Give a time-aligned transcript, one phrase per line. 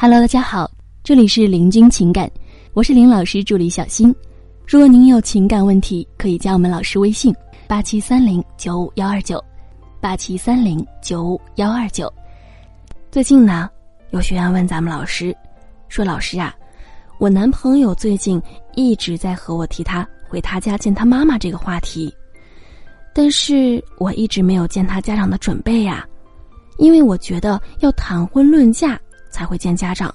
[0.00, 0.70] Hello，大家好，
[1.02, 2.30] 这里是林君情感，
[2.72, 4.14] 我是林老师助理小新。
[4.64, 7.34] 如果您有情感问题，可以加我们老师微信：
[7.66, 9.44] 八七三零九五幺二九，
[10.00, 12.08] 八七三零九五幺二九。
[13.10, 13.68] 最近呢，
[14.10, 15.36] 有学员问咱们老师，
[15.88, 16.54] 说老师啊，
[17.18, 18.40] 我男朋友最近
[18.76, 22.14] 一直在和我提他回他家见他妈妈这个话题，
[23.12, 26.06] 但是我一直没有见他家长的准备呀，
[26.76, 28.96] 因为我觉得要谈婚论嫁
[29.30, 30.14] 才会见家长。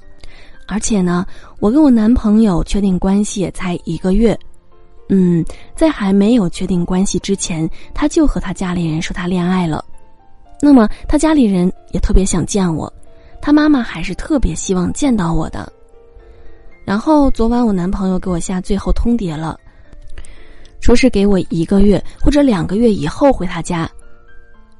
[0.68, 1.26] 而且呢，
[1.60, 4.38] 我跟我男朋友确定关系也才一个月，
[5.10, 5.44] 嗯，
[5.76, 9.84] 在还没有确定关系之前，他就和他家里人说他恋爱了。
[10.62, 12.92] 那么他家里人也特别想见我，
[13.42, 15.72] 他妈妈还是特别希望见到我的。
[16.86, 19.60] 然后昨晚我男朋友给我下最后通牒了，
[20.80, 23.90] 说是给我一个月或者两个月以后回他家，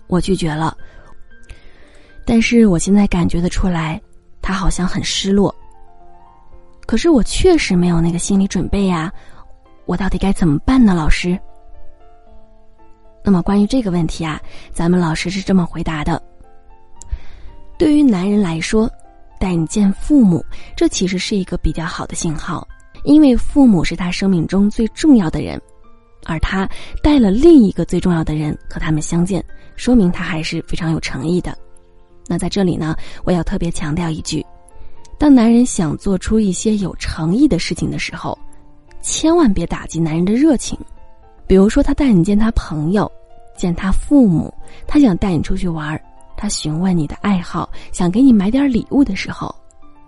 [0.08, 0.78] 我拒绝了。
[2.26, 4.02] 但是我现在感觉得出来，
[4.44, 5.54] 他好像很失落。
[6.86, 9.12] 可是我确实没有那个心理准备呀，
[9.86, 11.40] 我到底该怎么办呢，老师？
[13.24, 14.40] 那么关于这个问题啊，
[14.74, 16.22] 咱们老师是这么回答的：
[17.80, 18.92] 对于男人来说，
[19.40, 22.68] 带你见父母，这其实是一个比较好的信号，
[23.06, 25.60] 因为父母是他生命中最重要的人，
[26.26, 26.70] 而他
[27.02, 29.42] 带了另一个最重要的人和他们相见，
[29.78, 31.58] 说明他还是非常有诚意的。
[32.28, 34.46] 那在这里呢，我要特别强调一句。
[35.18, 38.38] 当男人想做出一些有诚意的事情的时候，
[39.02, 40.78] 千万别打击男人的热情。
[41.46, 43.10] 比如说，他带你见他朋友，
[43.56, 44.54] 见他父母，
[44.88, 46.00] 他想带你出去玩
[46.36, 49.54] 他询问你的爱好，想给你买点礼物的时候，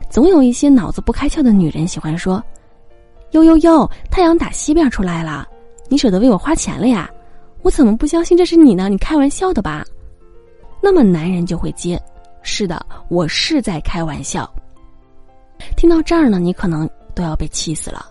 [0.09, 2.43] 总有一些脑子不开窍的女人喜欢说
[3.31, 5.47] ：“哟哟哟，太阳打西边出来了，
[5.87, 7.09] 你舍得为我花钱了呀？
[7.61, 8.89] 我怎么不相信这是你呢？
[8.89, 9.85] 你开玩笑的吧？”
[10.85, 11.99] 那么男人就会接
[12.43, 14.47] ：“是的，我是在开玩笑。”
[15.75, 18.05] 听到这儿呢，你可能都要被气死了，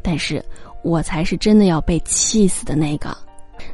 [0.00, 0.40] 但是
[0.84, 3.16] 我才是真的要被气死的那个。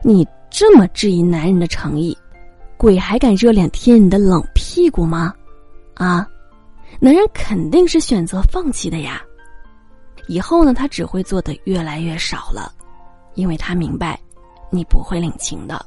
[0.00, 2.16] 你这么质疑男人的诚意，
[2.78, 5.34] 鬼还敢热脸贴你的冷屁股吗？
[5.93, 6.27] 啊，
[6.98, 9.21] 男人肯定是选择放弃的呀。
[10.27, 12.72] 以后呢，他只会做的越来越少了，
[13.34, 14.19] 因为他明白
[14.71, 15.84] 你不会领情的。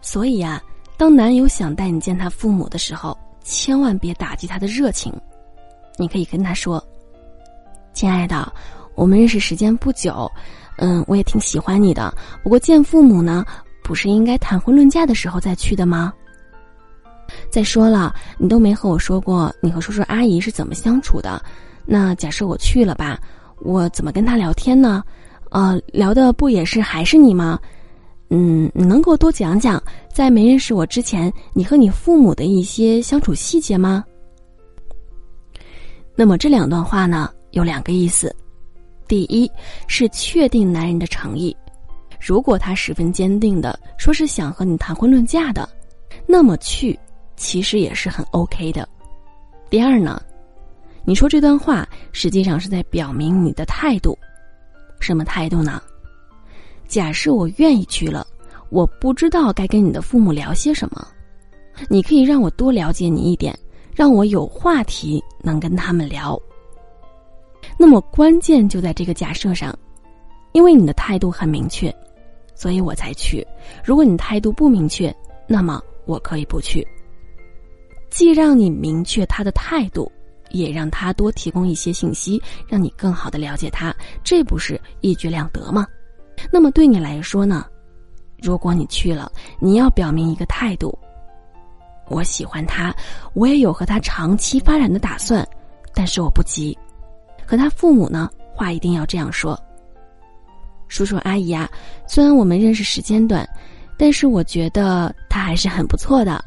[0.00, 0.62] 所以呀，
[1.02, 5.12] 当男友想带你见他父母的时候，千万别打击他的热情。
[5.98, 6.80] 你可以跟他说
[7.92, 8.52] ：“亲爱的，
[8.94, 10.30] 我们认识时间不久，
[10.76, 12.14] 嗯，我也挺喜欢你的。
[12.44, 13.44] 不过见父母呢，
[13.82, 16.14] 不是应该谈婚论嫁的时候再去的吗？
[17.50, 21.42] 再说了，你都没和我说过你和叔叔阿姨是怎么相处的。
[21.84, 23.18] 那假设我去了吧，
[23.58, 25.02] 我怎么跟他聊天呢？
[25.50, 27.58] 呃，聊的不也是还是你吗？
[28.34, 34.04] 嗯，你能给我多讲讲，在没认识我之前，你和你父母的一些相处细节吗？”
[36.14, 38.34] 那么这两段话呢，有两个意思：
[39.08, 39.50] 第一
[39.86, 41.56] 是确定男人的诚意，
[42.20, 45.66] 如果他十分坚定的说是想和你谈婚论嫁的，
[46.26, 46.98] 那么去
[47.34, 48.86] 其实也是很 OK 的。
[49.70, 50.22] 第二呢，
[51.02, 54.16] 你说这段话实际上是在表明你的态度，
[55.00, 55.82] 什么态度呢？
[56.86, 58.26] 假设我愿意去了，
[58.72, 61.06] 我不知道该跟你的父母聊些什么，
[61.90, 63.56] 你可以让我多了解你一点。
[63.94, 66.40] 让我有话题能跟他们聊。
[67.76, 69.78] 那么关键就在这个假设上，
[70.52, 71.94] 因为你的态度很明确，
[72.54, 73.46] 所以我才去。
[73.84, 75.14] 如果你态度不明确，
[75.46, 76.82] 那么我可以不去。
[78.08, 80.10] 既让你明确他的态度，
[80.48, 83.94] 也让他多提供一些信息，让你更好的了解他，
[84.24, 85.86] 这不是一举两得吗？
[86.50, 87.66] 那么对你来说呢？
[88.42, 89.30] 如果你去了，
[89.60, 90.98] 你要表明一个态度。
[92.08, 92.94] 我喜欢他，
[93.32, 95.46] 我也有和他长期发展的打算，
[95.94, 96.76] 但是我不急。
[97.46, 99.58] 和他父母呢，话一定要这样说。
[100.88, 101.70] 叔叔阿姨啊，
[102.06, 103.48] 虽然我们认识时间短，
[103.96, 106.44] 但是我觉得他还是很不错的。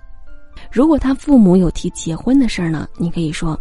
[0.69, 3.59] 如果他父母有提结婚的事儿呢，你可以说，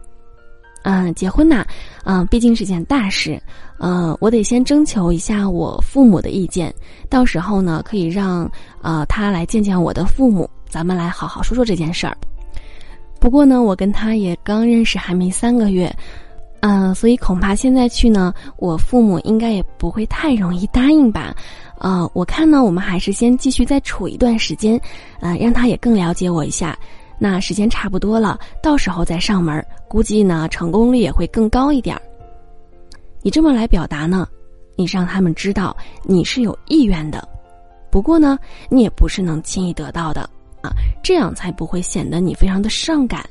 [0.85, 1.65] 嗯，结婚呐，
[2.05, 3.41] 嗯，毕竟是件大事，
[3.79, 6.73] 嗯，我得先征求一下我父母的意见，
[7.09, 8.49] 到时候呢，可以让
[8.83, 10.49] 呃他来见见我的父母。
[10.69, 12.17] 咱们来好好说说这件事儿。
[13.19, 15.91] 不过呢，我跟他也刚认识，还没三个月，
[16.61, 21.35] 嗯，所以恐怕现在去呢，我父母应该也不会太容易答应吧。
[21.79, 24.79] 啊，我看呢，我们还是先继续再处一段时间，
[25.21, 26.79] 呃，让他也更了解我一下。
[27.19, 32.01] 那时间差不多了，到时候再上门，估计呢，成功率也会更高一点。
[33.23, 34.29] 你这么来表达呢，
[34.77, 37.27] 你让他们知道你是有意愿的。
[37.91, 38.39] 不过呢，
[38.69, 40.29] 你也不是能轻易得到的。
[40.63, 40.73] 啊，
[41.03, 43.25] 这样才不会显得你非常的伤感。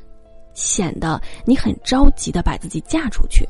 [0.54, 3.44] 显得你很着急的把自己嫁出去。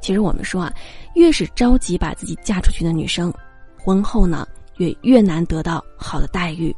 [0.00, 0.72] 其实我们说啊，
[1.14, 3.34] 越是着急把自己嫁出去的女生，
[3.76, 4.46] 婚后呢
[4.76, 6.74] 也越难得到好的待遇。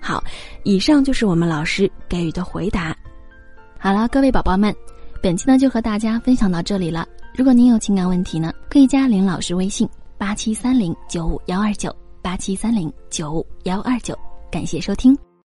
[0.00, 0.22] 好，
[0.62, 2.96] 以上就是我们老师给予的回答。
[3.78, 4.74] 好了，各位宝宝们，
[5.22, 7.06] 本期呢就和大家分享到这里了。
[7.34, 9.88] 如果您有情感问题呢，可以加林老师微信
[10.18, 14.18] 八七三零九五幺二九八七三零九五幺二九。
[14.50, 15.29] 感谢收听。